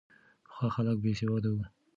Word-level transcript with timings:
پخوا 0.45 0.67
خلک 0.75 0.97
بې 1.03 1.11
سواده 1.19 1.49
وو. 1.53 1.63